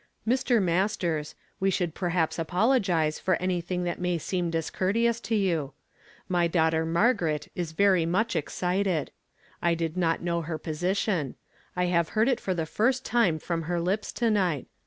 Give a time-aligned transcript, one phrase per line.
[0.27, 0.59] "Mr.
[0.59, 5.73] Masters, we should perhaps apologize for anjtliing that may seem discourteous to you.
[6.27, 9.11] My daughter Margitvet; i.s very much excited.
[9.61, 11.35] I did not know liiT position;
[11.75, 14.65] I jiave heard it for the first time fium her lips to nigi,^t.